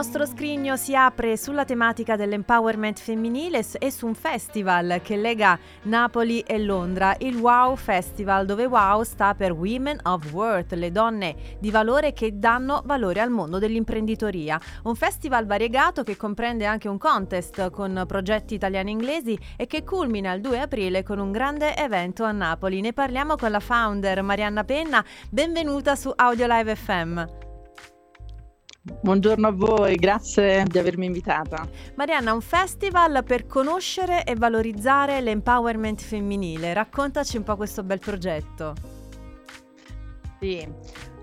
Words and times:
Nostro 0.00 0.24
scrigno 0.24 0.76
si 0.76 0.96
apre 0.96 1.36
sulla 1.36 1.66
tematica 1.66 2.16
dell'empowerment 2.16 2.98
femminile 2.98 3.62
e 3.78 3.90
su 3.90 4.06
un 4.06 4.14
festival 4.14 5.02
che 5.02 5.14
lega 5.14 5.58
Napoli 5.82 6.40
e 6.40 6.58
Londra, 6.58 7.14
il 7.18 7.36
Wow 7.36 7.76
Festival, 7.76 8.46
dove 8.46 8.64
Wow 8.64 9.02
sta 9.02 9.34
per 9.34 9.52
Women 9.52 9.98
of 10.04 10.32
Worth, 10.32 10.72
le 10.72 10.90
donne 10.90 11.36
di 11.58 11.70
valore 11.70 12.14
che 12.14 12.38
danno 12.38 12.80
valore 12.86 13.20
al 13.20 13.28
mondo 13.28 13.58
dell'imprenditoria. 13.58 14.58
Un 14.84 14.94
festival 14.94 15.44
variegato 15.44 16.02
che 16.02 16.16
comprende 16.16 16.64
anche 16.64 16.88
un 16.88 16.96
contest 16.96 17.68
con 17.68 18.04
progetti 18.06 18.54
italiani 18.54 18.88
e 18.88 18.92
inglesi 18.94 19.38
e 19.54 19.66
che 19.66 19.84
culmina 19.84 20.32
il 20.32 20.40
2 20.40 20.60
aprile 20.60 21.02
con 21.02 21.18
un 21.18 21.30
grande 21.30 21.76
evento 21.76 22.24
a 22.24 22.32
Napoli. 22.32 22.80
Ne 22.80 22.94
parliamo 22.94 23.36
con 23.36 23.50
la 23.50 23.60
founder 23.60 24.22
Marianna 24.22 24.64
Penna. 24.64 25.04
Benvenuta 25.28 25.94
su 25.94 26.10
Audio 26.16 26.46
Live 26.48 26.74
FM. 26.74 27.39
Buongiorno 29.02 29.48
a 29.48 29.52
voi, 29.52 29.94
grazie 29.94 30.64
di 30.64 30.78
avermi 30.78 31.06
invitata. 31.06 31.66
Marianna, 31.94 32.32
un 32.32 32.40
festival 32.40 33.22
per 33.24 33.46
conoscere 33.46 34.24
e 34.24 34.34
valorizzare 34.34 35.20
l'empowerment 35.20 36.00
femminile. 36.00 36.72
Raccontaci 36.72 37.36
un 37.36 37.42
po' 37.42 37.56
questo 37.56 37.82
bel 37.82 37.98
progetto. 37.98 38.74
Sì, 40.40 40.66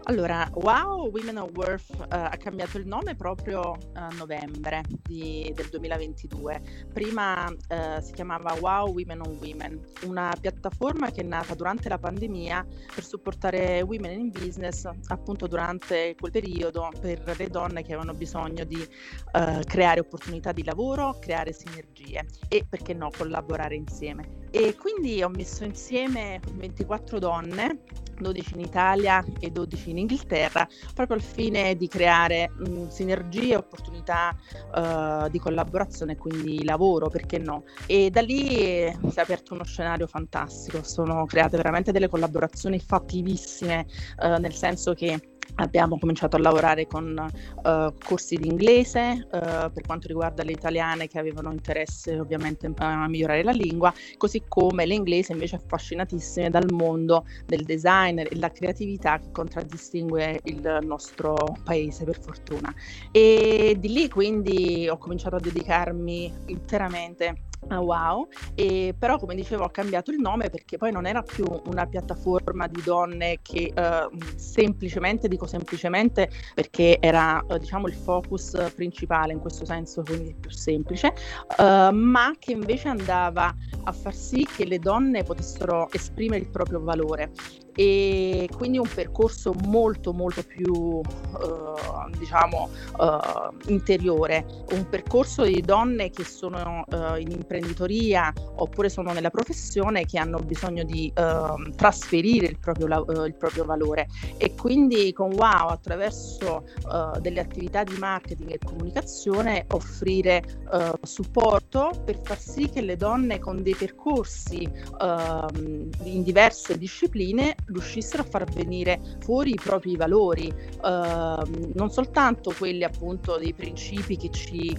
allora, 0.09 0.49
Wow 0.53 1.09
Women 1.11 1.37
of 1.37 1.51
Worth 1.53 1.91
eh, 1.99 2.05
ha 2.09 2.37
cambiato 2.37 2.77
il 2.77 2.87
nome 2.87 3.15
proprio 3.15 3.77
a 3.93 4.07
novembre 4.17 4.83
di- 5.03 5.51
del 5.53 5.67
2022. 5.67 6.61
Prima 6.93 7.53
eh, 7.67 8.01
si 8.01 8.13
chiamava 8.13 8.55
Wow 8.59 8.93
Women 8.93 9.21
on 9.21 9.37
Women, 9.41 9.85
una 10.03 10.33
piattaforma 10.39 11.11
che 11.11 11.21
è 11.21 11.23
nata 11.25 11.53
durante 11.55 11.89
la 11.89 11.97
pandemia 11.97 12.65
per 12.95 13.03
supportare 13.03 13.81
women 13.81 14.19
in 14.19 14.31
business 14.31 14.87
appunto 15.07 15.45
durante 15.45 16.15
quel 16.17 16.31
periodo 16.31 16.89
per 17.01 17.35
le 17.37 17.47
donne 17.49 17.81
che 17.81 17.93
avevano 17.93 18.17
bisogno 18.17 18.63
di 18.63 18.81
eh, 18.81 19.61
creare 19.65 19.99
opportunità 19.99 20.53
di 20.53 20.63
lavoro, 20.63 21.17
creare 21.19 21.51
sinergie 21.51 22.25
e 22.47 22.65
perché 22.67 22.93
no 22.93 23.09
collaborare 23.15 23.75
insieme. 23.75 24.45
E 24.59 24.75
quindi 24.75 25.21
ho 25.21 25.29
messo 25.29 25.63
insieme 25.65 26.39
24 26.55 27.19
donne 27.19 27.83
12 28.17 28.55
in 28.55 28.61
Italia 28.61 29.23
e 29.39 29.51
12 29.51 29.91
in 29.91 29.99
Inghilterra, 29.99 30.67
proprio 30.95 31.15
al 31.15 31.21
fine 31.21 31.75
di 31.75 31.87
creare 31.87 32.49
mh, 32.57 32.87
sinergie, 32.87 33.55
opportunità 33.55 34.35
eh, 34.75 35.29
di 35.29 35.37
collaborazione 35.37 36.13
e 36.13 36.17
quindi 36.17 36.63
lavoro, 36.63 37.07
perché 37.07 37.37
no? 37.37 37.65
E 37.85 38.09
da 38.09 38.21
lì 38.21 38.91
si 39.09 39.19
è 39.19 39.21
aperto 39.21 39.53
uno 39.53 39.63
scenario 39.63 40.07
fantastico, 40.07 40.81
sono 40.81 41.27
create 41.27 41.55
veramente 41.55 41.91
delle 41.91 42.09
collaborazioni 42.09 42.79
fattivissime, 42.79 43.85
eh, 44.19 44.39
nel 44.39 44.55
senso 44.55 44.95
che 44.95 45.36
Abbiamo 45.55 45.97
cominciato 45.97 46.35
a 46.35 46.39
lavorare 46.39 46.87
con 46.87 47.17
eh, 47.17 47.93
corsi 48.03 48.35
di 48.35 48.47
inglese 48.47 49.27
eh, 49.31 49.69
per 49.73 49.83
quanto 49.85 50.07
riguarda 50.07 50.43
le 50.43 50.51
italiane 50.51 51.07
che 51.07 51.19
avevano 51.19 51.51
interesse 51.51 52.19
ovviamente 52.19 52.71
a 52.77 53.07
migliorare 53.07 53.43
la 53.43 53.51
lingua, 53.51 53.93
così 54.17 54.43
come 54.47 54.85
le 54.85 54.93
inglesi 54.93 55.31
invece 55.31 55.55
affascinatissime 55.55 56.49
dal 56.49 56.71
mondo 56.71 57.25
del 57.45 57.63
design 57.63 58.19
e 58.19 58.29
la 58.33 58.51
creatività 58.51 59.19
che 59.19 59.31
contraddistingue 59.31 60.41
il 60.43 60.79
nostro 60.83 61.35
paese 61.63 62.03
per 62.03 62.19
fortuna. 62.19 62.73
E 63.11 63.75
di 63.79 63.89
lì 63.89 64.09
quindi 64.09 64.87
ho 64.89 64.97
cominciato 64.97 65.35
a 65.35 65.39
dedicarmi 65.39 66.33
interamente 66.47 67.45
a 67.69 67.79
Wow, 67.79 68.27
e 68.55 68.95
però 68.97 69.17
come 69.17 69.35
dicevo 69.35 69.63
ho 69.63 69.69
cambiato 69.69 70.11
il 70.11 70.19
nome 70.19 70.49
perché 70.49 70.77
poi 70.77 70.91
non 70.91 71.05
era 71.05 71.21
più 71.21 71.45
una 71.65 71.85
piattaforma 71.85 72.67
di 72.67 72.81
donne 72.83 73.39
che 73.41 73.71
eh, 73.73 74.09
semplicemente, 74.35 75.27
dico 75.27 75.45
semplicemente 75.45 76.29
perché 76.53 76.97
era 76.99 77.43
eh, 77.47 77.59
diciamo 77.59 77.87
il 77.87 77.93
focus 77.93 78.71
principale 78.75 79.33
in 79.33 79.39
questo 79.39 79.65
senso, 79.65 80.03
quindi 80.03 80.35
più 80.39 80.49
semplice, 80.49 81.13
eh, 81.57 81.91
ma 81.91 82.33
che 82.37 82.51
invece 82.51 82.87
andava 82.87 83.53
a 83.83 83.91
far 83.91 84.13
sì 84.13 84.45
che 84.45 84.65
le 84.65 84.79
donne 84.79 85.23
potessero 85.23 85.89
esprimere 85.91 86.41
il 86.41 86.49
proprio 86.49 86.79
valore 86.81 87.31
e 87.79 88.49
quindi 88.57 88.79
un 88.79 88.89
percorso 88.91 89.53
molto 89.65 90.11
molto 90.11 90.41
più 90.41 90.99
eh, 90.99 92.17
diciamo 92.17 92.69
eh, 92.99 93.71
interiore, 93.71 94.45
un 94.71 94.89
percorso 94.89 95.43
di 95.43 95.61
donne 95.61 96.09
che 96.09 96.23
sono 96.23 96.83
eh, 96.89 97.21
in 97.21 97.31
imprenditoria 97.31 98.33
oppure 98.55 98.89
sono 98.89 99.11
nella 99.13 99.29
professione 99.29 100.05
che 100.05 100.17
hanno 100.17 100.39
bisogno 100.39 100.83
di 100.83 101.11
eh, 101.13 101.73
trasferire 101.75 102.47
il 102.47 102.57
proprio, 102.57 102.87
eh, 103.23 103.27
il 103.27 103.35
proprio 103.35 103.63
valore. 103.63 104.07
E 104.37 104.55
quindi 104.55 105.13
con 105.13 105.31
Wow 105.33 105.67
attraverso 105.67 106.63
eh, 106.65 107.19
delle 107.19 107.41
attività 107.41 107.83
di 107.83 107.95
marketing 107.97 108.53
e 108.53 108.59
comunicazione 108.63 109.65
offrire 109.69 110.43
eh, 110.73 110.93
supporto 111.03 111.91
per 112.03 112.19
far 112.23 112.39
sì 112.39 112.69
che 112.69 112.81
le 112.81 112.95
donne 112.95 113.39
con 113.39 113.61
dei 113.61 113.75
percorsi 113.75 114.67
ehm, 114.99 115.89
in 116.03 116.23
diverse 116.23 116.77
discipline 116.77 117.55
riuscissero 117.67 118.23
a 118.23 118.25
far 118.25 118.43
venire 118.45 118.99
fuori 119.19 119.51
i 119.51 119.59
propri 119.61 119.95
valori, 119.95 120.47
ehm, 120.83 121.71
non 121.73 121.89
soltanto 121.89 122.53
quelli 122.57 122.83
appunto 122.83 123.37
dei 123.37 123.53
principi 123.53 124.17
che 124.17 124.29
ci, 124.31 124.77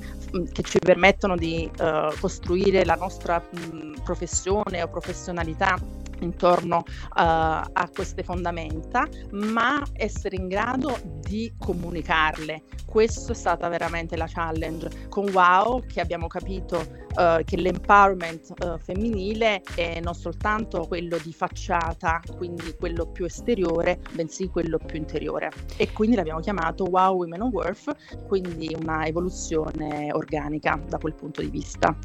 che 0.53 0.63
ci 0.63 0.79
permettono 0.79 1.37
di 1.37 1.71
eh, 1.79 2.13
costruire 2.21 2.85
la 2.85 2.95
nostra 2.95 3.39
mh, 3.39 4.03
professione 4.03 4.83
o 4.83 4.89
professionalità 4.89 5.77
intorno 6.21 6.79
uh, 6.79 7.13
a 7.15 7.91
queste 7.95 8.23
fondamenta, 8.23 9.07
ma 9.31 9.83
essere 9.93 10.37
in 10.37 10.49
grado 10.49 10.99
di 11.05 11.53
comunicarle. 11.59 12.63
Questa 12.87 13.33
è 13.33 13.35
stata 13.35 13.69
veramente 13.69 14.17
la 14.17 14.27
challenge 14.27 15.09
con 15.09 15.29
Wow 15.31 15.85
che 15.87 16.01
abbiamo 16.01 16.27
capito 16.27 17.07
uh, 17.19 17.45
che 17.45 17.57
l'empowerment 17.57 18.55
uh, 18.65 18.79
femminile 18.79 19.63
è 19.75 20.01
non 20.01 20.15
soltanto 20.15 20.87
quello 20.87 21.19
di 21.23 21.33
facciata, 21.33 22.21
quindi 22.37 22.75
quello 22.79 23.07
più 23.07 23.25
esteriore, 23.25 24.01
bensì 24.13 24.49
quello 24.49 24.79
più 24.79 24.97
interiore. 24.97 25.51
E 25.77 25.93
quindi 25.93 26.17
l'abbiamo 26.17 26.41
chiamato 26.41 26.85
Wow 26.85 27.17
Women 27.17 27.43
of 27.43 27.53
Worth, 27.53 28.25
quindi 28.27 28.75
una 28.79 29.05
evoluzione 29.07 30.13
organica 30.13 30.81
da 30.87 30.99
quel 30.99 31.15
punto 31.15 31.41
di 31.41 31.51
vista. 31.51 31.97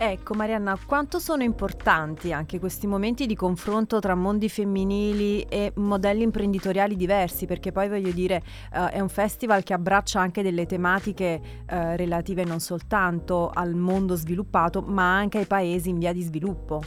Ecco 0.00 0.34
Marianna, 0.34 0.78
quanto 0.86 1.18
sono 1.18 1.42
importanti 1.42 2.32
anche 2.32 2.60
questi 2.60 2.86
momenti 2.86 3.26
di 3.26 3.34
confronto 3.34 3.98
tra 3.98 4.14
mondi 4.14 4.48
femminili 4.48 5.42
e 5.42 5.72
modelli 5.74 6.22
imprenditoriali 6.22 6.94
diversi? 6.94 7.46
Perché 7.46 7.72
poi 7.72 7.88
voglio 7.88 8.12
dire, 8.12 8.40
eh, 8.72 8.90
è 8.90 9.00
un 9.00 9.08
festival 9.08 9.64
che 9.64 9.72
abbraccia 9.72 10.20
anche 10.20 10.44
delle 10.44 10.66
tematiche 10.66 11.40
eh, 11.66 11.96
relative 11.96 12.44
non 12.44 12.60
soltanto 12.60 13.50
al 13.52 13.74
mondo 13.74 14.14
sviluppato, 14.14 14.56
ma 14.86 15.16
anche 15.16 15.38
ai 15.38 15.46
paesi 15.46 15.88
in 15.90 15.98
via 15.98 16.12
di 16.12 16.22
sviluppo. 16.22 16.82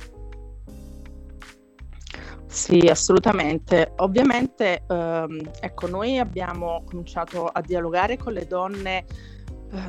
Sì, 2.47 2.79
assolutamente. 2.89 3.93
Ovviamente, 3.97 4.83
ehm, 4.87 5.51
ecco, 5.59 5.87
noi 5.87 6.17
abbiamo 6.19 6.83
cominciato 6.85 7.45
a 7.45 7.61
dialogare 7.61 8.17
con 8.17 8.33
le 8.33 8.45
donne 8.45 9.05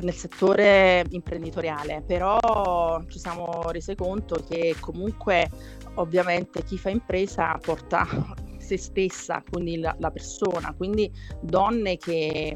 nel 0.01 0.13
settore 0.13 1.03
imprenditoriale, 1.09 2.03
però 2.05 3.01
ci 3.09 3.19
siamo 3.19 3.69
resi 3.71 3.95
conto 3.95 4.41
che 4.47 4.75
comunque 4.79 5.49
ovviamente 5.95 6.63
chi 6.63 6.77
fa 6.77 6.89
impresa 6.89 7.57
porta 7.61 8.07
se 8.73 8.77
stessa, 8.77 9.43
quindi 9.49 9.79
la, 9.79 9.95
la 9.99 10.11
persona, 10.11 10.73
quindi 10.75 11.11
donne 11.41 11.97
che 11.97 12.53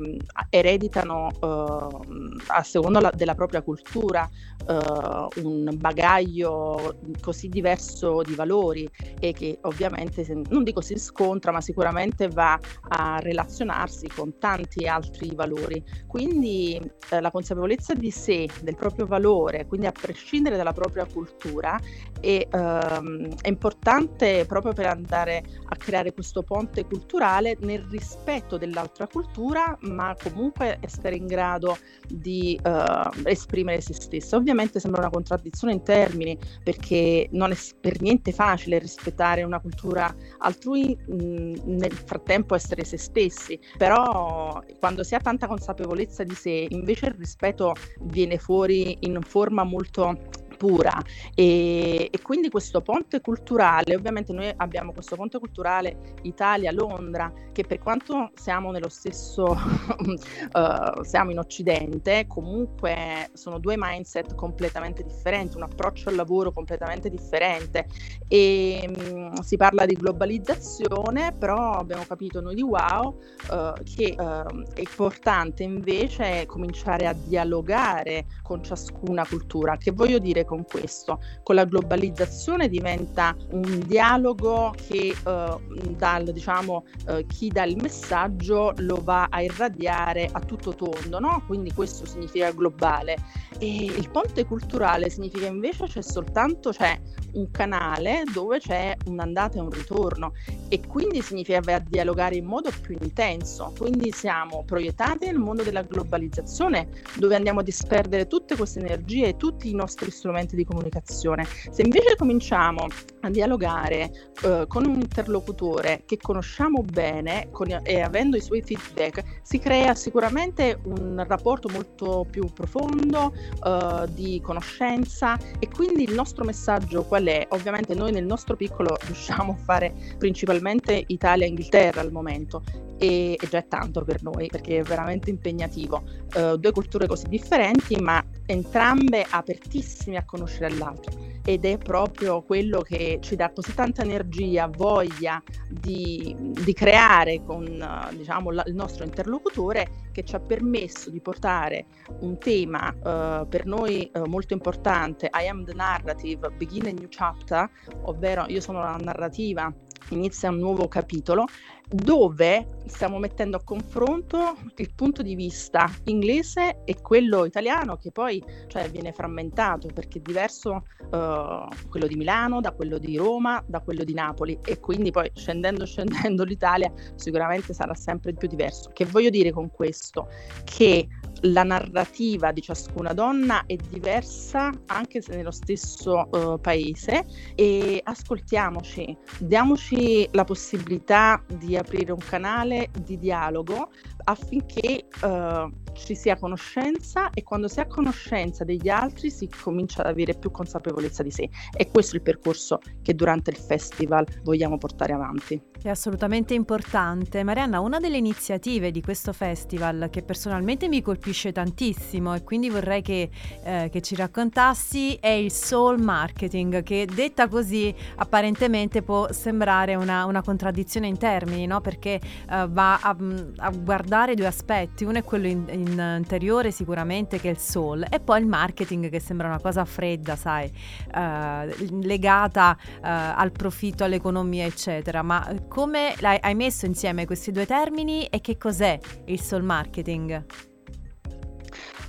ereditano 0.49 1.27
uh, 1.39 2.37
a 2.47 2.63
seconda 2.63 2.99
la, 2.99 3.11
della 3.15 3.35
propria 3.35 3.61
cultura 3.61 4.29
uh, 4.67 5.41
un 5.43 5.69
bagaglio 5.77 6.99
così 7.21 7.49
diverso 7.49 8.21
di 8.21 8.35
valori 8.35 8.89
e 9.19 9.33
che 9.33 9.59
ovviamente 9.61 10.25
non 10.49 10.63
dico 10.63 10.81
si 10.81 10.97
scontra 10.97 11.51
ma 11.51 11.61
sicuramente 11.61 12.27
va 12.27 12.59
a 12.89 13.19
relazionarsi 13.19 14.07
con 14.07 14.37
tanti 14.37 14.87
altri 14.87 15.33
valori. 15.35 15.83
Quindi 16.07 16.79
eh, 17.11 17.21
la 17.21 17.31
consapevolezza 17.31 17.93
di 17.93 18.11
sé 18.11 18.47
del 18.61 18.75
proprio 18.75 19.05
valore 19.05 19.65
quindi 19.67 19.87
a 19.87 19.91
prescindere 19.91 20.57
dalla 20.57 20.73
propria 20.73 21.05
cultura 21.05 21.79
è, 22.19 22.47
um, 22.51 23.27
è 23.41 23.47
importante 23.47 24.45
proprio 24.47 24.73
per 24.73 24.87
andare 24.87 25.43
a 25.65 25.75
creare 25.75 26.06
questo 26.13 26.43
ponte 26.43 26.85
culturale 26.85 27.57
nel 27.61 27.85
rispetto 27.89 28.57
dell'altra 28.57 29.07
cultura 29.07 29.77
ma 29.81 30.15
comunque 30.21 30.77
essere 30.81 31.15
in 31.15 31.27
grado 31.27 31.77
di 32.07 32.59
uh, 32.63 33.27
esprimere 33.27 33.81
se 33.81 33.93
stessa. 33.93 34.35
Ovviamente 34.35 34.79
sembra 34.79 35.01
una 35.01 35.09
contraddizione 35.09 35.73
in 35.73 35.83
termini 35.83 36.37
perché 36.63 37.27
non 37.31 37.51
è 37.51 37.55
per 37.79 38.01
niente 38.01 38.31
facile 38.31 38.79
rispettare 38.79 39.43
una 39.43 39.59
cultura 39.59 40.13
altrui, 40.39 40.95
mh, 40.95 41.61
nel 41.65 41.93
frattempo 41.93 42.55
essere 42.55 42.83
se 42.83 42.97
stessi, 42.97 43.59
però 43.77 44.61
quando 44.79 45.03
si 45.03 45.15
ha 45.15 45.19
tanta 45.19 45.47
consapevolezza 45.47 46.23
di 46.23 46.35
sé, 46.35 46.67
invece 46.69 47.07
il 47.07 47.15
rispetto 47.15 47.73
viene 48.01 48.37
fuori 48.37 48.97
in 49.01 49.19
forma 49.21 49.63
molto 49.63 50.45
pura. 50.57 50.99
E, 51.33 52.09
e, 52.11 52.21
quindi 52.21 52.49
questo 52.49 52.81
ponte 52.81 53.21
culturale, 53.21 53.95
ovviamente 53.95 54.33
noi 54.33 54.51
abbiamo 54.57 54.91
questo 54.91 55.15
ponte 55.15 55.39
culturale 55.39 56.15
Italia-Londra 56.23 57.31
che 57.57 57.63
per 57.63 57.79
quanto 57.79 58.31
siamo 58.35 58.71
nello 58.71 58.89
stesso, 58.89 59.45
uh, 59.45 61.01
siamo 61.03 61.31
in 61.31 61.39
Occidente, 61.39 62.27
comunque 62.27 63.29
sono 63.33 63.57
due 63.57 63.75
mindset 63.77 64.35
completamente 64.35 65.03
differenti, 65.03 65.57
un 65.57 65.63
approccio 65.63 66.09
al 66.09 66.15
lavoro 66.15 66.51
completamente 66.51 67.09
differente. 67.09 67.87
E 68.27 68.87
um, 68.95 69.41
si 69.41 69.57
parla 69.57 69.85
di 69.85 69.95
globalizzazione, 69.95 71.31
però 71.31 71.71
abbiamo 71.71 72.03
capito 72.07 72.41
noi 72.41 72.53
di 72.53 72.61
Wow 72.61 73.19
uh, 73.49 73.73
che 73.83 74.15
uh, 74.15 74.63
è 74.73 74.79
importante 74.79 75.63
invece 75.63 76.45
cominciare 76.45 77.07
a 77.07 77.13
dialogare 77.13 78.25
con 78.43 78.63
ciascuna 78.63 79.25
cultura, 79.25 79.77
che 79.77 79.91
voglio 79.91 80.19
dire 80.19 80.45
con 80.47 80.63
questo. 80.63 81.19
Con 81.43 81.55
la 81.55 81.65
globalizzazione 81.65 82.69
diventa 82.69 83.35
un 83.51 83.83
dialogo 83.85 84.73
che 84.87 85.13
eh, 85.13 85.57
dal, 85.95 86.23
diciamo, 86.31 86.85
eh, 87.07 87.25
chi 87.27 87.49
dà 87.49 87.63
il 87.63 87.75
messaggio 87.75 88.73
lo 88.77 89.01
va 89.03 89.27
a 89.29 89.41
irradiare 89.41 90.29
a 90.31 90.39
tutto 90.39 90.73
tondo, 90.73 91.19
no? 91.19 91.43
quindi 91.45 91.71
questo 91.73 92.05
significa 92.07 92.51
globale. 92.51 93.17
E 93.59 93.85
il 93.85 94.09
ponte 94.09 94.45
culturale 94.45 95.09
significa 95.09 95.47
invece 95.47 95.85
c'è 95.85 96.01
soltanto 96.01 96.71
c'è 96.71 96.99
un 97.33 97.49
canale 97.51 98.23
dove 98.31 98.59
c'è 98.59 98.95
un'andata 99.05 99.57
e 99.57 99.61
un 99.61 99.69
ritorno 99.69 100.33
e 100.69 100.81
quindi 100.87 101.21
significa 101.21 101.59
dialogare 101.79 102.35
in 102.35 102.45
modo 102.45 102.69
più 102.81 102.95
intenso. 102.99 103.73
Quindi 103.77 104.11
siamo 104.11 104.63
proiettati 104.65 105.25
nel 105.25 105.37
mondo 105.37 105.63
della 105.63 105.81
globalizzazione 105.81 106.87
dove 107.17 107.35
andiamo 107.35 107.59
a 107.59 107.63
disperdere 107.63 108.27
tutte 108.27 108.55
queste 108.55 108.79
energie 108.79 109.27
e 109.27 109.37
tutti 109.37 109.69
i 109.69 109.73
nostri 109.73 110.11
strumenti 110.11 110.36
di 110.45 110.63
comunicazione. 110.63 111.45
Se 111.71 111.81
invece 111.81 112.15
cominciamo 112.15 112.87
a 113.21 113.29
dialogare 113.29 114.11
eh, 114.43 114.65
con 114.67 114.85
un 114.85 114.95
interlocutore 114.95 116.03
che 116.05 116.17
conosciamo 116.17 116.81
bene 116.81 117.49
con, 117.51 117.79
e 117.83 118.01
avendo 118.01 118.37
i 118.37 118.41
suoi 118.41 118.61
feedback, 118.61 119.39
si 119.41 119.59
crea 119.59 119.95
sicuramente 119.95 120.79
un 120.83 121.23
rapporto 121.27 121.69
molto 121.69 122.25
più 122.29 122.51
profondo 122.53 123.33
eh, 123.33 124.05
di 124.11 124.39
conoscenza 124.41 125.37
e 125.59 125.67
quindi 125.67 126.03
il 126.03 126.13
nostro 126.13 126.45
messaggio 126.45 127.03
qual 127.03 127.25
è? 127.25 127.47
Ovviamente 127.49 127.95
noi 127.95 128.11
nel 128.11 128.25
nostro 128.25 128.55
piccolo 128.55 128.95
riusciamo 129.05 129.53
a 129.53 129.63
fare 129.63 129.93
principalmente 130.17 131.03
Italia 131.07 131.45
e 131.45 131.49
Inghilterra 131.49 132.01
al 132.01 132.11
momento 132.11 132.86
e, 132.97 133.37
e 133.39 133.47
già 133.49 133.59
è 133.59 133.67
tanto 133.67 134.03
per 134.03 134.23
noi 134.23 134.47
perché 134.47 134.79
è 134.79 134.83
veramente 134.83 135.29
impegnativo. 135.29 136.03
Uh, 136.35 136.57
due 136.57 136.71
culture 136.71 137.07
così 137.07 137.27
differenti 137.27 137.95
ma 137.97 138.23
entrambe 138.45 139.25
apertissime 139.29 140.17
a 140.17 140.25
conoscere 140.25 140.75
l'altra 140.75 141.11
ed 141.47 141.63
è 141.63 141.77
proprio 141.77 142.41
quello 142.41 142.81
che 142.81 143.19
ci 143.21 143.37
dà 143.37 143.51
così 143.51 143.73
tanta 143.73 144.01
energia, 144.01 144.67
voglia 144.67 145.41
di, 145.69 146.35
di 146.37 146.73
creare 146.73 147.41
con 147.45 147.63
diciamo, 148.11 148.51
la, 148.51 148.63
il 148.67 148.75
nostro 148.75 149.05
interlocutore 149.05 150.09
che 150.11 150.25
ci 150.25 150.35
ha 150.35 150.41
permesso 150.41 151.09
di 151.09 151.21
portare 151.21 151.85
un 152.19 152.37
tema 152.37 152.89
uh, 152.89 153.47
per 153.47 153.65
noi 153.65 154.11
uh, 154.13 154.27
molto 154.27 154.53
importante, 154.53 155.29
I 155.31 155.47
am 155.47 155.63
the 155.63 155.73
narrative, 155.73 156.49
begin 156.57 156.87
a 156.87 156.91
new 156.91 157.07
chapter, 157.07 157.69
ovvero 158.01 158.43
io 158.49 158.59
sono 158.59 158.79
la 158.79 158.97
narrativa 158.97 159.73
inizia 160.09 160.49
un 160.49 160.57
nuovo 160.57 160.87
capitolo 160.87 161.45
dove 161.89 162.67
stiamo 162.85 163.17
mettendo 163.17 163.55
a 163.55 163.63
confronto 163.63 164.57
il 164.75 164.93
punto 164.93 165.21
di 165.21 165.35
vista 165.35 165.89
inglese 166.05 166.81
e 166.83 166.99
quello 167.01 167.45
italiano 167.45 167.95
che 167.95 168.11
poi 168.11 168.43
cioè, 168.67 168.89
viene 168.89 169.13
frammentato 169.13 169.87
perché 169.93 170.17
è 170.17 170.21
diverso 170.21 170.83
uh, 171.11 171.67
quello 171.89 172.07
di 172.07 172.15
Milano 172.15 172.59
da 172.59 172.71
quello 172.71 172.97
di 172.97 173.15
Roma 173.15 173.63
da 173.65 173.79
quello 173.79 174.03
di 174.03 174.13
Napoli. 174.13 174.59
E 174.65 174.79
quindi 174.79 175.11
poi 175.11 175.31
scendendo 175.33 175.85
scendendo 175.85 176.43
l'Italia 176.43 176.91
sicuramente 177.15 177.73
sarà 177.73 177.93
sempre 177.93 178.33
più 178.33 178.49
diverso. 178.49 178.89
Che 178.91 179.05
voglio 179.05 179.29
dire 179.29 179.51
con 179.51 179.71
questo? 179.71 180.27
Che 180.65 181.07
la 181.41 181.63
narrativa 181.63 182.51
di 182.51 182.61
ciascuna 182.61 183.13
donna 183.13 183.63
è 183.65 183.75
diversa 183.75 184.71
anche 184.87 185.21
se 185.21 185.35
nello 185.35 185.51
stesso 185.51 186.27
uh, 186.31 186.59
paese. 186.59 187.25
E 187.55 188.01
ascoltiamoci, 188.03 189.15
diamoci 189.39 190.27
la 190.31 190.43
possibilità 190.43 191.43
di 191.57 191.75
aprire 191.75 192.11
un 192.11 192.19
canale 192.19 192.89
di 193.01 193.17
dialogo 193.17 193.89
affinché 194.25 195.07
uh, 195.21 195.71
ci 195.97 196.15
sia 196.15 196.37
conoscenza 196.37 197.29
e 197.31 197.43
quando 197.43 197.67
si 197.67 197.79
ha 197.79 197.87
conoscenza 197.87 198.63
degli 198.63 198.89
altri 198.89 199.29
si 199.29 199.49
comincia 199.49 200.01
ad 200.01 200.07
avere 200.07 200.35
più 200.35 200.51
consapevolezza 200.51 201.23
di 201.23 201.31
sé. 201.31 201.49
E 201.75 201.89
questo 201.89 202.13
è 202.13 202.17
il 202.17 202.23
percorso 202.23 202.79
che 203.01 203.13
durante 203.13 203.51
il 203.51 203.57
festival 203.57 204.25
vogliamo 204.43 204.77
portare 204.77 205.13
avanti. 205.13 205.61
È 205.81 205.89
assolutamente 205.89 206.53
importante. 206.53 207.43
Marianna, 207.43 207.79
una 207.79 207.99
delle 207.99 208.17
iniziative 208.17 208.91
di 208.91 209.01
questo 209.01 209.33
festival 209.33 210.09
che 210.11 210.21
personalmente 210.21 210.87
mi 210.87 211.01
colpisce 211.01 211.51
tantissimo 211.51 212.33
e 212.33 212.43
quindi 212.43 212.69
vorrei 212.69 213.01
che, 213.01 213.29
eh, 213.63 213.89
che 213.91 214.01
ci 214.01 214.15
raccontassi 214.15 215.15
è 215.15 215.29
il 215.29 215.51
soul 215.51 216.01
marketing, 216.01 216.83
che 216.83 217.07
detta 217.11 217.47
così 217.47 217.93
apparentemente 218.15 219.01
può 219.01 219.31
sembrare 219.31 219.95
una, 219.95 220.25
una 220.25 220.41
contraddizione 220.41 221.07
in 221.07 221.17
termini, 221.17 221.65
no? 221.65 221.81
perché 221.81 222.19
eh, 222.49 222.67
va 222.69 222.99
a, 222.99 223.15
a, 223.57 223.69
guardare 223.69 224.35
due 224.35 224.47
aspetti. 224.47 225.03
Uno 225.03 225.19
è 225.19 225.23
quello 225.23 225.47
in, 225.47 225.65
in 225.69 225.86
interiore 225.91 226.71
sicuramente 226.71 227.39
che 227.39 227.49
è 227.49 227.51
il 227.51 227.59
soul 227.59 228.05
e 228.09 228.19
poi 228.19 228.41
il 228.41 228.47
marketing 228.47 229.09
che 229.09 229.19
sembra 229.19 229.47
una 229.47 229.59
cosa 229.59 229.85
fredda, 229.85 230.35
sai, 230.35 230.71
eh, 231.13 231.89
legata 232.01 232.77
eh, 232.77 233.09
al 233.09 233.51
profitto, 233.51 234.03
all'economia, 234.03 234.65
eccetera. 234.65 235.21
Ma 235.21 235.55
come 235.67 236.13
hai 236.19 236.55
messo 236.55 236.85
insieme 236.85 237.25
questi 237.25 237.51
due 237.51 237.65
termini 237.65 238.25
e 238.25 238.41
che 238.41 238.57
cos'è 238.57 238.99
il 239.25 239.41
soul 239.41 239.63
marketing? 239.63 240.76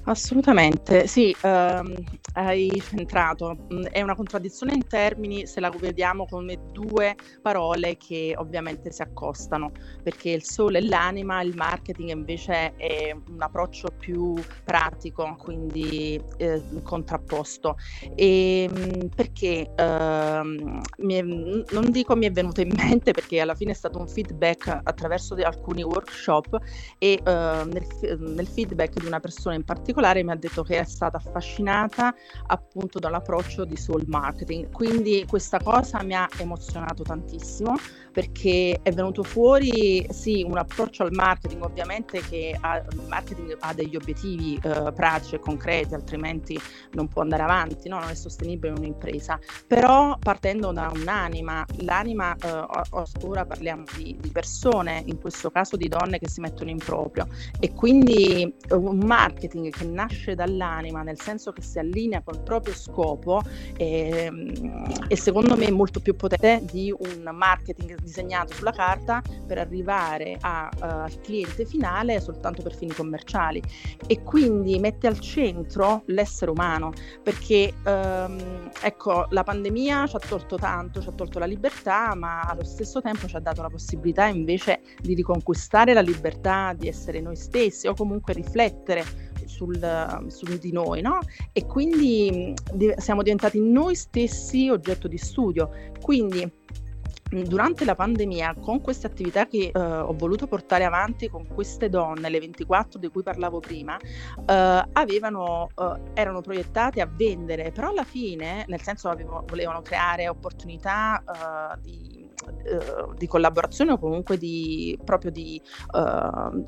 Assolutamente, 0.09 1.07
sì, 1.07 1.37
ehm, 1.43 1.93
hai 2.33 2.81
centrato. 2.81 3.67
Mm, 3.75 3.83
è 3.91 4.01
una 4.01 4.15
contraddizione 4.15 4.73
in 4.73 4.87
termini 4.87 5.47
se 5.47 5.61
la 5.61 5.69
vediamo 5.69 6.25
come 6.25 6.59
due 6.73 7.15
parole 7.43 7.99
che 7.99 8.33
ovviamente 8.39 8.91
si 8.91 9.03
accostano, 9.03 9.71
perché 10.03 10.31
il 10.31 10.43
sole 10.45 10.79
è 10.79 10.81
l'anima, 10.81 11.43
il 11.43 11.55
marketing 11.55 12.09
invece 12.09 12.75
è 12.77 13.13
un 13.13 13.43
approccio 13.43 13.89
più 13.99 14.33
pratico, 14.65 15.37
quindi 15.39 16.19
eh, 16.39 16.63
contrapposto. 16.83 17.77
E 18.15 18.63
ehm, 18.63 19.09
perché 19.15 19.73
ehm, 19.77 20.81
è, 21.07 21.21
non 21.23 21.91
dico 21.91 22.17
mi 22.17 22.25
è 22.27 22.31
venuto 22.33 22.63
in 22.63 22.73
mente 22.75 23.13
perché 23.13 23.41
alla 23.41 23.55
fine 23.55 23.73
è 23.73 23.75
stato 23.75 23.99
un 23.99 24.09
feedback 24.09 24.69
attraverso 24.85 25.35
alcuni 25.35 25.83
workshop 25.83 26.59
e 26.97 27.21
eh, 27.23 27.63
nel, 27.67 27.87
nel 28.21 28.47
feedback 28.47 28.99
di 29.01 29.05
una 29.07 29.21
persona 29.21 29.55
in 29.55 29.65
particolare 29.65 29.97
particolare 29.99 30.23
mi 30.23 30.31
ha 30.31 30.37
detto 30.37 30.63
che 30.63 30.79
è 30.79 30.85
stata 30.85 31.17
affascinata 31.17 32.15
appunto 32.47 32.99
dall'approccio 32.99 33.65
di 33.65 33.77
soul 33.77 34.05
marketing. 34.07 34.71
Quindi 34.71 35.25
questa 35.29 35.59
cosa 35.59 36.03
mi 36.03 36.15
ha 36.15 36.29
emozionato 36.39 37.03
tantissimo 37.03 37.75
perché 38.13 38.81
è 38.83 38.91
venuto 38.93 39.23
fuori 39.23 40.05
sì 40.11 40.43
un 40.43 40.57
approccio 40.57 41.03
al 41.03 41.13
marketing 41.13 41.63
ovviamente 41.63 42.21
che 42.21 42.57
ha, 42.61 42.79
il 42.79 43.05
marketing 43.07 43.57
ha 43.61 43.73
degli 43.73 43.95
obiettivi 43.95 44.59
eh, 44.61 44.93
pratici 44.93 45.37
e 45.37 45.39
concreti 45.39 45.95
altrimenti 45.95 46.59
non 46.93 47.07
può 47.07 47.23
andare 47.23 47.43
avanti, 47.43 47.89
no? 47.89 47.99
non 48.01 48.09
è 48.09 48.15
sostenibile 48.15 48.73
un'impresa, 48.73 49.39
però 49.67 50.17
partendo 50.19 50.73
da 50.73 50.91
un'anima, 50.93 51.65
l'anima 51.83 52.35
eh, 52.35 52.67
ora 53.23 53.45
parliamo 53.45 53.85
di, 53.97 54.17
di 54.19 54.31
persone, 54.31 55.03
in 55.07 55.21
questo 55.21 55.51
caso 55.51 55.77
di 55.77 55.89
donne 55.89 56.19
che 56.19 56.29
si 56.29 56.41
mettono 56.41 56.71
in 56.71 56.79
proprio 56.79 57.27
e 57.61 57.73
quindi 57.73 58.53
un 58.71 58.99
marketing 58.99 59.71
che 59.71 59.85
nasce 59.93 60.35
dall'anima 60.35 61.03
nel 61.03 61.21
senso 61.21 61.53
che 61.53 61.63
si 61.63 61.79
allinea 61.79 62.23
col 62.23 62.43
proprio 62.43 62.75
scopo 62.75 63.43
e, 63.77 64.09
ehm, 64.09 65.07
e 65.09 65.17
secondo 65.17 65.57
me 65.57 65.71
molto 65.71 66.01
più 66.01 66.15
potente 66.17 66.65
di 66.71 66.93
un 66.97 67.31
marketing 67.33 67.97
disegnato 68.01 68.55
sulla 68.55 68.73
carta 68.73 69.23
per 69.47 69.59
arrivare 69.59 70.37
a, 70.41 70.69
uh, 70.75 70.85
al 70.85 71.21
cliente 71.21 71.65
finale 71.65 72.21
soltanto 72.21 72.63
per 72.63 72.75
fini 72.75 72.93
commerciali. 72.93 73.63
E 74.07 74.23
quindi 74.23 74.79
mette 74.79 75.07
al 75.07 75.19
centro 75.21 76.03
l'essere 76.07 76.51
umano 76.51 76.93
perché 77.23 77.75
um, 77.85 78.71
ecco 78.83 79.27
la 79.31 79.43
pandemia 79.43 80.07
ci 80.07 80.17
ha 80.17 80.19
tolto 80.19 80.57
tanto, 80.57 81.01
ci 81.01 81.09
ha 81.09 81.13
tolto 81.13 81.39
la 81.39 81.47
libertà 81.47 82.15
ma 82.15 82.43
allo 82.43 82.65
stesso 82.65 83.01
tempo 83.01 83.27
ci 83.27 83.37
ha 83.37 83.41
dato 83.41 83.63
la 83.63 83.69
possibilità 83.69 84.27
invece 84.27 84.81
di 85.01 85.15
riconquistare 85.15 85.93
la 85.93 86.01
libertà 86.01 86.75
di 86.77 86.89
essere 86.89 87.21
noi 87.21 87.37
stessi 87.37 87.87
o 87.87 87.95
comunque 87.95 88.33
riflettere 88.33 89.28
sul, 89.49 90.27
su 90.29 90.59
di 90.59 90.73
noi, 90.73 91.01
no? 91.01 91.19
E 91.53 91.67
quindi 91.67 92.55
di, 92.73 92.93
siamo 92.99 93.23
diventati 93.23 93.61
noi 93.61 93.95
stessi 93.95 94.69
oggetto 94.69 95.09
di 95.09 95.19
studio. 95.19 95.71
Quindi 96.01 96.51
durante 97.31 97.85
la 97.85 97.95
pandemia, 97.95 98.55
con 98.61 98.81
queste 98.81 99.07
attività 99.07 99.47
che 99.47 99.71
uh, 99.73 99.79
ho 99.79 100.15
voluto 100.15 100.47
portare 100.47 100.85
avanti 100.85 101.29
con 101.29 101.47
queste 101.47 101.89
donne, 101.89 102.29
le 102.31 102.41
24 102.41 102.99
di 102.99 103.09
cui 103.09 103.23
parlavo 103.23 103.61
prima, 103.61 103.97
uh, 103.97 104.89
avevano, 104.93 105.69
uh, 105.75 106.11
erano 106.15 106.41
proiettate 106.41 107.01
a 107.01 107.09
vendere, 107.11 107.71
però 107.71 107.91
alla 107.91 108.05
fine, 108.05 108.65
nel 108.69 108.81
senso 108.81 109.09
avevo, 109.09 109.45
volevano 109.47 109.83
creare 109.83 110.29
opportunità 110.29 111.23
di, 111.81 112.18
di, 113.17 113.27
collaborazione 113.27 113.93
o 113.93 113.99
comunque 113.99 114.37
di, 114.37 114.99
proprio 115.05 115.31
di, 115.31 115.61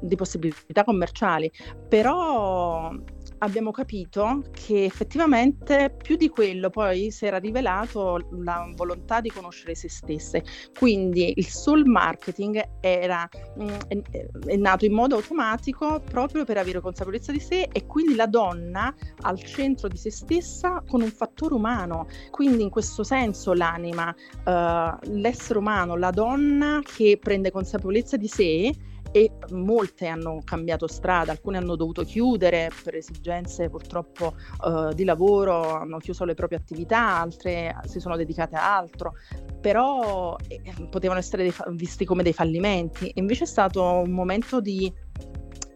di 0.00 0.16
possibilità 0.16 0.84
commerciali, 0.84 1.50
però 1.88 2.90
abbiamo 3.40 3.70
capito 3.70 4.42
che 4.50 4.84
effettivamente 4.84 5.94
più 5.96 6.16
di 6.16 6.28
quello 6.28 6.70
poi 6.70 7.10
si 7.10 7.26
era 7.26 7.38
rivelato 7.38 8.18
la 8.42 8.70
volontà 8.74 9.20
di 9.20 9.30
conoscere 9.30 9.74
se 9.74 9.88
stesse. 9.88 10.42
Quindi 10.78 11.32
il 11.36 11.46
soul 11.46 11.86
marketing 11.86 12.62
era, 12.80 13.28
mm, 13.60 13.68
è, 14.46 14.56
nato 14.56 14.84
in 14.84 14.92
modo 14.92 15.16
automatico 15.16 16.00
proprio 16.00 16.44
per 16.44 16.58
avere 16.58 16.80
consapevolezza 16.80 17.32
di 17.32 17.40
sé 17.40 17.68
e 17.72 17.86
quindi 17.86 18.14
la 18.14 18.26
donna 18.26 18.94
al 19.22 19.42
centro 19.42 19.88
di 19.88 19.96
se 19.96 20.10
stessa 20.10 20.82
con 20.86 21.02
un 21.02 21.10
fattore 21.10 21.54
umano. 21.54 22.06
Quindi 22.30 22.62
in 22.62 22.70
questo 22.70 23.02
senso 23.04 23.52
l'anima, 23.52 24.14
uh, 24.44 25.10
l'essere 25.10 25.58
umano, 25.58 25.69
la 25.96 26.10
donna 26.10 26.80
che 26.82 27.18
prende 27.20 27.50
consapevolezza 27.50 28.16
di 28.16 28.28
sé 28.28 28.74
e 29.12 29.32
molte 29.50 30.06
hanno 30.06 30.40
cambiato 30.44 30.86
strada, 30.86 31.32
alcune 31.32 31.58
hanno 31.58 31.74
dovuto 31.74 32.04
chiudere 32.04 32.70
per 32.84 32.94
esigenze 32.94 33.68
purtroppo 33.68 34.34
uh, 34.64 34.92
di 34.92 35.04
lavoro, 35.04 35.74
hanno 35.74 35.98
chiuso 35.98 36.24
le 36.24 36.34
proprie 36.34 36.58
attività, 36.58 37.18
altre 37.18 37.76
si 37.86 37.98
sono 37.98 38.16
dedicate 38.16 38.56
a 38.56 38.76
altro, 38.76 39.14
però 39.60 40.36
eh, 40.46 40.62
potevano 40.88 41.18
essere 41.18 41.42
dei, 41.42 41.54
visti 41.70 42.04
come 42.04 42.22
dei 42.22 42.32
fallimenti. 42.32 43.10
Invece 43.14 43.44
è 43.44 43.48
stato 43.48 43.82
un 43.82 44.10
momento 44.10 44.60
di 44.60 44.92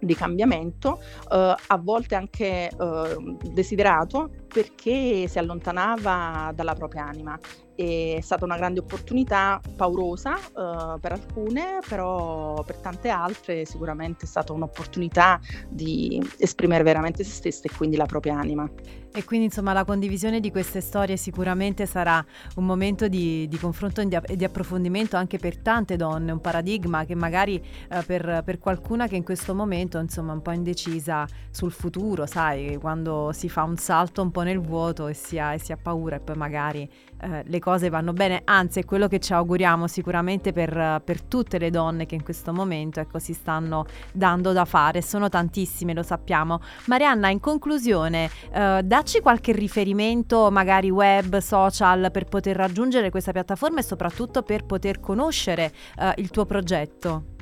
di 0.04 0.14
cambiamento, 0.14 1.00
eh, 1.32 1.54
a 1.66 1.78
volte 1.78 2.14
anche 2.14 2.68
eh, 2.68 3.36
desiderato 3.52 4.30
perché 4.54 5.26
si 5.26 5.36
allontanava 5.40 6.52
dalla 6.54 6.74
propria 6.74 7.06
anima 7.06 7.36
è 7.74 8.20
stata 8.20 8.44
una 8.44 8.56
grande 8.56 8.80
opportunità, 8.80 9.60
paurosa 9.76 10.34
uh, 10.34 11.00
per 11.00 11.12
alcune, 11.12 11.80
però 11.88 12.62
per 12.62 12.76
tante 12.76 13.08
altre 13.08 13.64
sicuramente 13.64 14.26
è 14.26 14.28
stata 14.28 14.52
un'opportunità 14.52 15.40
di 15.68 16.22
esprimere 16.38 16.84
veramente 16.84 17.24
se 17.24 17.32
stesse 17.32 17.66
e 17.66 17.76
quindi 17.76 17.96
la 17.96 18.06
propria 18.06 18.38
anima. 18.38 18.70
E 19.16 19.22
quindi 19.22 19.46
insomma 19.46 19.72
la 19.72 19.84
condivisione 19.84 20.40
di 20.40 20.50
queste 20.50 20.80
storie 20.80 21.16
sicuramente 21.16 21.86
sarà 21.86 22.24
un 22.56 22.66
momento 22.66 23.06
di, 23.06 23.46
di 23.46 23.58
confronto 23.58 24.00
e 24.00 24.08
di, 24.08 24.18
di, 24.34 24.44
approfondimento 24.44 25.16
anche 25.16 25.38
per 25.38 25.58
tante 25.58 25.94
donne, 25.94 26.32
un 26.32 26.40
paradigma 26.40 27.04
che 27.04 27.14
magari 27.14 27.54
eh, 27.90 28.02
per, 28.02 28.42
per, 28.44 28.58
qualcuna 28.58 29.06
che 29.06 29.14
in 29.14 29.22
questo 29.22 29.54
momento 29.54 29.98
insomma 29.98 30.32
è 30.32 30.34
un 30.34 30.42
po' 30.42 30.50
indecisa 30.50 31.28
sul 31.50 31.70
futuro, 31.70 32.26
sai, 32.26 32.76
quando 32.80 33.30
si 33.32 33.48
fa 33.48 33.62
un 33.62 33.76
salto 33.76 34.20
un 34.20 34.32
po' 34.32 34.42
nel 34.44 34.60
vuoto 34.60 35.08
e 35.08 35.14
si 35.14 35.38
ha, 35.38 35.54
e 35.54 35.58
si 35.58 35.72
ha 35.72 35.76
paura 35.76 36.16
e 36.16 36.20
poi 36.20 36.36
magari 36.36 36.88
eh, 37.20 37.42
le 37.44 37.58
cose 37.58 37.88
vanno 37.88 38.12
bene, 38.12 38.42
anzi 38.44 38.80
è 38.80 38.84
quello 38.84 39.08
che 39.08 39.18
ci 39.18 39.32
auguriamo 39.32 39.86
sicuramente 39.86 40.52
per, 40.52 41.02
per 41.04 41.22
tutte 41.22 41.58
le 41.58 41.70
donne 41.70 42.06
che 42.06 42.14
in 42.14 42.22
questo 42.22 42.52
momento 42.52 43.00
ecco, 43.00 43.18
si 43.18 43.32
stanno 43.32 43.86
dando 44.12 44.52
da 44.52 44.64
fare, 44.64 45.02
sono 45.02 45.28
tantissime, 45.28 45.94
lo 45.94 46.02
sappiamo. 46.02 46.60
Marianna, 46.86 47.30
in 47.30 47.40
conclusione, 47.40 48.30
eh, 48.52 48.82
dacci 48.84 49.20
qualche 49.20 49.52
riferimento, 49.52 50.50
magari 50.50 50.90
web, 50.90 51.38
social, 51.38 52.10
per 52.12 52.26
poter 52.26 52.56
raggiungere 52.56 53.10
questa 53.10 53.32
piattaforma 53.32 53.80
e 53.80 53.82
soprattutto 53.82 54.42
per 54.42 54.64
poter 54.64 55.00
conoscere 55.00 55.72
eh, 55.98 56.12
il 56.16 56.30
tuo 56.30 56.44
progetto. 56.44 57.33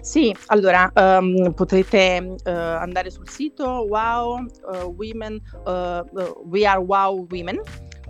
Sì, 0.00 0.34
allora 0.46 0.90
um, 0.94 1.52
potete 1.52 2.36
uh, 2.44 2.50
andare 2.50 3.10
sul 3.10 3.28
sito 3.28 3.64
Wow 3.64 4.46
uh, 4.72 4.94
Women, 4.96 5.40
uh, 5.64 6.44
We 6.46 6.66
Are 6.66 6.80
Wow 6.80 7.26
Women 7.30 7.60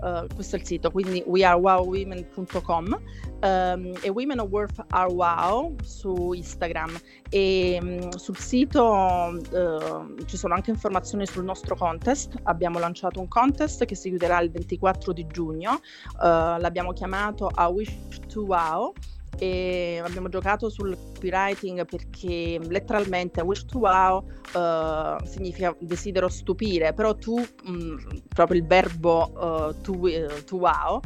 uh, 0.01 0.27
questo 0.35 0.57
è 0.57 0.59
il 0.59 0.65
sito, 0.65 0.91
quindi 0.91 1.23
wearewowwomen.com 1.27 2.85
um, 2.87 3.01
ehm, 3.41 3.93
e 4.03 4.09
Women 4.09 4.41
of 4.41 4.51
Worth 4.51 4.85
Are 4.89 5.13
Wow 5.13 5.77
su 5.83 6.33
Instagram. 6.33 6.99
E 7.29 7.79
um, 7.81 8.11
sul 8.11 8.37
sito 8.37 8.83
uh, 8.83 10.25
ci 10.25 10.37
sono 10.37 10.55
anche 10.55 10.71
informazioni 10.71 11.27
sul 11.27 11.45
nostro 11.45 11.77
contest, 11.77 12.35
abbiamo 12.45 12.79
lanciato 12.79 13.21
un 13.21 13.29
contest 13.29 13.85
che 13.85 13.95
si 13.95 14.09
chiuderà 14.09 14.41
il 14.41 14.51
24 14.51 15.13
di 15.13 15.27
giugno, 15.27 15.73
uh, 15.73 16.59
l'abbiamo 16.59 16.93
chiamato 16.93 17.51
A 17.53 17.69
Wish 17.69 18.21
to 18.29 18.43
Wow 18.43 18.93
e 19.41 20.03
abbiamo 20.05 20.29
giocato 20.29 20.69
sul 20.69 20.95
copywriting 20.95 21.87
perché 21.87 22.61
letteralmente 22.69 23.41
wish 23.41 23.65
to 23.65 23.79
wow 23.79 24.23
uh, 24.53 25.25
significa 25.25 25.75
desidero 25.81 26.29
stupire, 26.29 26.93
però 26.93 27.15
tu, 27.15 27.39
mh, 27.39 27.71
mm, 27.73 27.97
proprio 28.29 28.61
il 28.61 28.67
verbo 28.67 29.31
uh, 29.33 29.81
to, 29.81 29.93
uh, 29.93 30.45
to, 30.45 30.57
wow, 30.57 31.01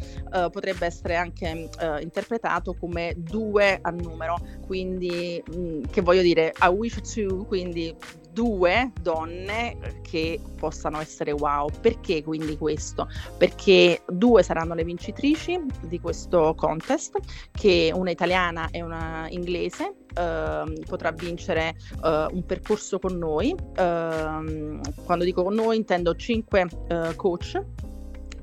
potrebbe 0.50 0.86
essere 0.86 1.14
anche 1.14 1.68
interpretato 2.00 2.74
come 2.74 3.14
due 3.16 3.78
a 3.80 3.90
numero, 3.90 4.36
quindi 4.66 5.40
mh, 5.46 5.56
mm, 5.56 5.82
che 5.92 6.00
voglio 6.00 6.22
dire, 6.22 6.52
I 6.60 6.66
wish 6.66 7.00
to, 7.14 7.44
quindi 7.44 7.94
due 8.34 8.92
donne 9.00 10.00
che 10.02 10.38
possano 10.58 11.00
essere 11.00 11.32
wow. 11.32 11.70
Perché 11.80 12.22
quindi 12.22 12.58
questo? 12.58 13.08
Perché 13.38 14.02
due 14.06 14.42
saranno 14.42 14.74
le 14.74 14.84
vincitrici 14.84 15.58
di 15.82 16.00
questo 16.00 16.54
contest, 16.54 17.18
che 17.52 17.90
una 17.94 18.10
italiana 18.10 18.68
e 18.70 18.82
una 18.82 19.26
inglese. 19.30 19.94
Uh, 20.14 20.72
potrà 20.86 21.10
vincere 21.10 21.74
uh, 22.02 22.32
un 22.32 22.44
percorso 22.46 23.00
con 23.00 23.18
noi. 23.18 23.52
Uh, 23.52 24.78
quando 25.04 25.24
dico 25.24 25.42
con 25.42 25.54
noi 25.54 25.76
intendo 25.76 26.14
cinque 26.14 26.68
eh, 26.88 27.16
coach 27.16 27.60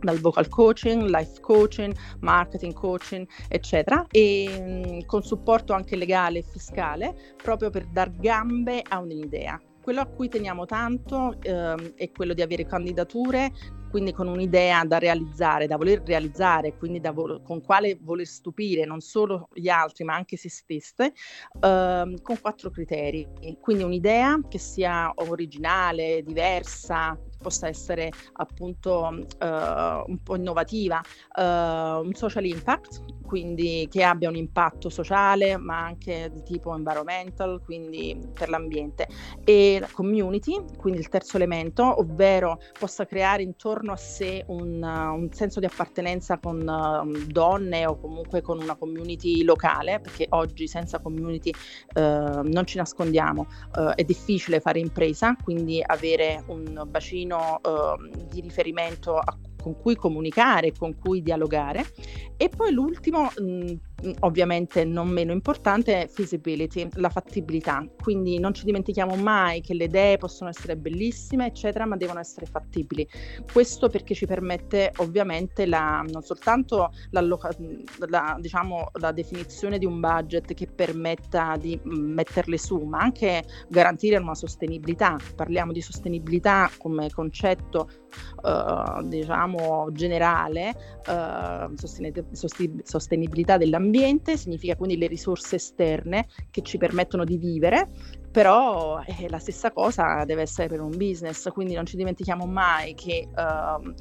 dal 0.02 0.20
vocal 0.20 0.50
coaching, 0.50 1.04
life 1.04 1.40
coaching, 1.40 1.96
marketing 2.20 2.74
coaching, 2.74 3.28
eccetera, 3.48 4.06
e 4.12 4.48
mh, 4.50 4.96
mm, 4.96 5.00
con 5.06 5.24
supporto 5.24 5.74
anche 5.74 5.96
legale 5.96 6.40
e 6.40 6.44
fiscale, 6.44 7.16
proprio 7.42 7.70
per 7.70 7.86
dar 7.86 8.12
gambe 8.16 8.84
a 8.88 9.00
un'idea. 9.00 9.62
Quello 9.92 10.08
a 10.08 10.10
cui 10.10 10.30
teniamo 10.30 10.66
tanto 10.66 11.36
ehm, 11.42 11.96
è 11.96 12.10
quello 12.12 12.34
di 12.34 12.42
avere 12.42 12.66
candidature, 12.66 13.52
quindi 13.92 14.14
con 14.14 14.28
un'idea 14.28 14.86
da 14.86 14.98
realizzare, 14.98 15.68
da 15.68 15.76
voler 15.76 16.02
realizzare, 16.04 16.78
quindi 16.78 17.02
vo- 17.14 17.42
con 17.44 17.62
quale 17.62 17.98
voler 18.02 18.26
stupire 18.26 18.86
non 18.86 19.02
solo 19.02 19.50
gli 19.54 19.68
altri 19.68 20.06
ma 20.06 20.16
anche 20.16 20.38
se 20.38 20.50
stesse, 20.50 21.14
ehm, 21.60 22.22
con 22.22 22.40
quattro 22.40 22.70
criteri. 22.72 23.28
Quindi 23.60 23.84
un'idea 23.84 24.40
che 24.48 24.58
sia 24.58 25.12
originale, 25.16 26.24
diversa, 26.24 27.20
possa 27.42 27.68
essere 27.68 28.12
appunto 28.34 29.10
uh, 29.10 29.46
un 29.46 30.18
po' 30.24 30.36
innovativa, 30.36 31.02
uh, 31.38 31.42
un 31.42 32.12
social 32.14 32.46
impact, 32.46 33.04
quindi 33.26 33.88
che 33.90 34.04
abbia 34.04 34.30
un 34.30 34.36
impatto 34.36 34.90
sociale 34.90 35.58
ma 35.58 35.80
anche 35.84 36.30
di 36.32 36.44
tipo 36.44 36.76
environmental, 36.76 37.62
quindi 37.64 38.20
per 38.38 38.50
l'ambiente, 38.50 39.08
e 39.44 39.84
community, 39.92 40.64
quindi 40.78 41.00
il 41.00 41.10
terzo 41.10 41.38
elemento, 41.38 42.00
ovvero 42.00 42.60
possa 42.78 43.06
creare 43.06 43.42
intorno 43.42 43.81
a 43.90 43.96
sé 43.96 44.44
un, 44.48 44.82
uh, 44.82 45.16
un 45.16 45.32
senso 45.32 45.60
di 45.60 45.66
appartenenza 45.66 46.38
con 46.38 46.60
donne 47.28 47.86
o 47.88 48.00
comunque 48.00 48.42
con 48.42 48.62
una 48.62 48.76
community 48.76 49.44
locale, 49.44 50.00
perché 50.00 50.28
oggi 50.30 50.68
senza 50.68 51.00
community 51.00 51.52
non 51.96 52.64
ci 52.66 52.78
nascondiamo, 52.78 53.48
è 53.96 54.04
difficile 54.04 54.60
fare 54.60 54.80
impresa, 54.80 55.36
quindi 55.42 55.82
avere 55.84 56.44
un 56.48 56.84
bacino 56.88 57.60
di 58.30 58.42
riferimento 58.42 59.18
a 59.18 59.38
con 59.62 59.80
cui 59.80 59.96
comunicare, 59.96 60.74
con 60.74 60.98
cui 60.98 61.22
dialogare. 61.22 61.86
E 62.36 62.50
poi 62.50 62.74
l'ultimo, 62.74 63.32
mh, 63.38 63.74
ovviamente 64.20 64.86
non 64.86 65.08
meno 65.10 65.32
importante, 65.32 66.04
è 66.04 66.08
feasibility, 66.08 66.88
la 66.94 67.10
fattibilità. 67.10 67.86
Quindi 68.02 68.40
non 68.40 68.54
ci 68.54 68.66
dimentichiamo 68.66 69.16
mai 69.16 69.62
che 69.62 69.74
le 69.74 69.86
idee 69.86 70.18
possono 70.18 70.50
essere 70.50 70.76
bellissime, 70.76 71.48
eccetera, 71.48 71.86
ma 71.86 71.98
devono 71.98 72.20
essere 72.20 72.46
fattibili. 72.46 73.08
Questo 73.52 73.90
perché 73.90 74.14
ci 74.14 74.26
permette 74.26 74.92
ovviamente 74.98 75.66
la, 75.66 76.04
non 76.08 76.22
soltanto 76.22 76.92
la, 77.12 78.38
diciamo, 78.40 78.92
la 78.94 79.12
definizione 79.12 79.78
di 79.78 79.86
un 79.86 80.00
budget 80.00 80.54
che 80.54 80.68
permetta 80.68 81.56
di 81.60 81.80
metterle 81.84 82.58
su, 82.58 82.78
ma 82.78 83.00
anche 83.00 83.44
garantire 83.70 84.18
una 84.18 84.36
sostenibilità. 84.36 85.18
Parliamo 85.36 85.72
di 85.72 85.82
sostenibilità 85.82 86.70
come 86.78 87.10
concetto 87.10 87.90
Uh, 88.44 89.08
diciamo 89.08 89.88
generale, 89.94 90.74
uh, 91.08 91.74
sostenibilità 92.84 93.56
dell'ambiente, 93.56 93.91
significa 94.38 94.76
quindi 94.76 94.98
le 94.98 95.08
risorse 95.08 95.56
esterne 95.56 96.28
che 96.50 96.62
ci 96.62 96.78
permettono 96.78 97.24
di 97.24 97.38
vivere, 97.38 97.90
però 98.32 99.02
eh, 99.02 99.30
la 99.30 99.40
stessa 99.40 99.72
cosa 99.72 100.24
deve 100.26 100.44
essere 100.44 100.68
per 100.68 100.82
un 100.82 100.96
business, 100.96 101.50
quindi 101.50 101.74
non 101.74 101.86
ci 101.86 101.98
dimentichiamo 101.98 102.46
mai 102.46 102.94
che 102.94 103.28
uh, 103.30 103.94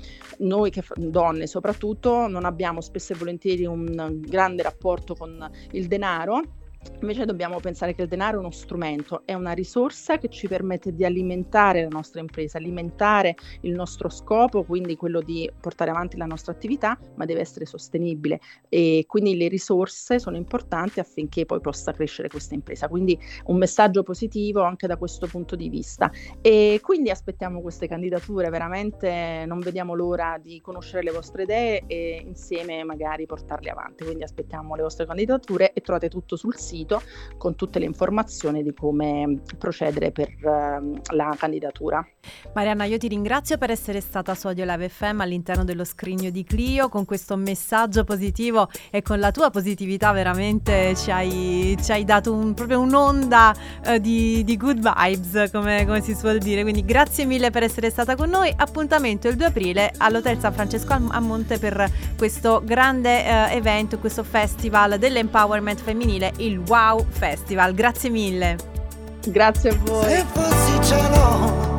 noi 0.44 0.70
che 0.70 0.82
donne 0.96 1.46
soprattutto 1.46 2.28
non 2.28 2.44
abbiamo 2.44 2.80
spesso 2.80 3.12
e 3.12 3.16
volentieri 3.16 3.66
un 3.66 4.20
grande 4.20 4.62
rapporto 4.62 5.14
con 5.14 5.50
il 5.72 5.86
denaro 5.86 6.58
Invece 7.00 7.26
dobbiamo 7.26 7.60
pensare 7.60 7.94
che 7.94 8.02
il 8.02 8.08
denaro 8.08 8.36
è 8.36 8.40
uno 8.40 8.50
strumento, 8.50 9.22
è 9.26 9.34
una 9.34 9.52
risorsa 9.52 10.18
che 10.18 10.28
ci 10.28 10.48
permette 10.48 10.94
di 10.94 11.04
alimentare 11.04 11.82
la 11.82 11.88
nostra 11.88 12.20
impresa, 12.20 12.56
alimentare 12.56 13.36
il 13.62 13.72
nostro 13.72 14.08
scopo, 14.08 14.64
quindi 14.64 14.96
quello 14.96 15.20
di 15.20 15.50
portare 15.60 15.90
avanti 15.90 16.16
la 16.16 16.24
nostra 16.24 16.52
attività, 16.52 16.98
ma 17.16 17.26
deve 17.26 17.40
essere 17.40 17.66
sostenibile 17.66 18.40
e 18.68 19.04
quindi 19.06 19.36
le 19.36 19.48
risorse 19.48 20.18
sono 20.18 20.36
importanti 20.36 21.00
affinché 21.00 21.44
poi 21.44 21.60
possa 21.60 21.92
crescere 21.92 22.28
questa 22.28 22.54
impresa. 22.54 22.88
Quindi 22.88 23.18
un 23.46 23.56
messaggio 23.56 24.02
positivo 24.02 24.62
anche 24.62 24.86
da 24.86 24.96
questo 24.96 25.26
punto 25.26 25.56
di 25.56 25.68
vista. 25.68 26.10
E 26.40 26.80
quindi 26.82 27.10
aspettiamo 27.10 27.60
queste 27.60 27.88
candidature, 27.88 28.48
veramente 28.48 29.44
non 29.46 29.60
vediamo 29.60 29.94
l'ora 29.94 30.38
di 30.40 30.60
conoscere 30.60 31.02
le 31.02 31.12
vostre 31.12 31.42
idee 31.42 31.84
e 31.86 32.22
insieme 32.24 32.84
magari 32.84 33.26
portarle 33.26 33.70
avanti. 33.70 34.04
Quindi 34.04 34.22
aspettiamo 34.22 34.74
le 34.74 34.82
vostre 34.82 35.04
candidature 35.06 35.72
e 35.74 35.80
trovate 35.82 36.08
tutto 36.08 36.36
sul 36.36 36.56
sito 36.56 36.69
sito 36.70 37.02
con 37.36 37.56
tutte 37.56 37.78
le 37.78 37.86
informazioni 37.86 38.62
di 38.62 38.72
come 38.72 39.40
procedere 39.58 40.12
per 40.12 40.28
uh, 40.42 41.00
la 41.14 41.34
candidatura. 41.36 42.06
Marianna, 42.54 42.84
io 42.84 42.98
ti 42.98 43.08
ringrazio 43.08 43.56
per 43.58 43.70
essere 43.70 44.00
stata 44.00 44.34
su 44.34 44.46
Audio 44.46 44.64
Live 44.64 44.88
FM 44.88 45.20
all'interno 45.20 45.64
dello 45.64 45.84
scrigno 45.84 46.30
di 46.30 46.44
Clio 46.44 46.88
con 46.88 47.04
questo 47.04 47.36
messaggio 47.36 48.04
positivo 48.04 48.68
e 48.90 49.02
con 49.02 49.18
la 49.18 49.30
tua 49.30 49.50
positività 49.50 50.12
veramente 50.12 50.94
ci 50.96 51.10
hai, 51.10 51.76
ci 51.82 51.92
hai 51.92 52.04
dato 52.04 52.32
un, 52.32 52.54
proprio 52.54 52.80
un'onda 52.80 53.54
uh, 53.86 53.98
di, 53.98 54.44
di, 54.44 54.56
good 54.56 54.78
vibes, 54.80 55.50
come, 55.50 55.86
come, 55.86 56.00
si 56.02 56.14
suol 56.14 56.38
dire. 56.38 56.62
Quindi 56.62 56.84
grazie 56.84 57.24
mille 57.24 57.50
per 57.50 57.62
essere 57.62 57.90
stata 57.90 58.14
con 58.14 58.28
noi. 58.28 58.52
Appuntamento 58.54 59.28
il 59.28 59.36
2 59.36 59.46
aprile 59.46 59.92
all'Hotel 59.96 60.38
San 60.38 60.52
Francesco 60.52 60.92
a 60.92 61.20
Monte 61.20 61.58
per 61.58 61.90
questo 62.16 62.62
grande 62.64 63.22
uh, 63.22 63.54
evento, 63.54 63.98
questo 63.98 64.22
festival 64.22 64.98
dell'empowerment 64.98 65.80
femminile, 65.80 66.32
il 66.38 66.59
Wow 66.66 67.06
Festival. 67.08 67.74
Grazie 67.74 68.10
mille. 68.10 68.56
Grazie 69.26 69.70
a 69.70 69.76
voi. 69.84 70.04
Se 70.08 70.24
fossi 70.32 70.88
cielo, 70.88 71.76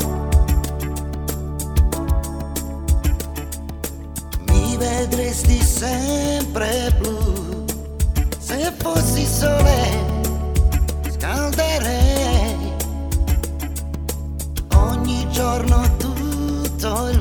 mi 4.47 4.77
vedresti 4.77 5.61
sempre 5.61 6.95
blu. 6.99 7.65
Se 8.37 8.71
fossi 8.77 9.25
sole, 9.25 9.89
scalderei 11.09 12.55
ogni 14.75 15.27
giorno 15.31 15.95
tutto 15.97 17.09
il. 17.09 17.20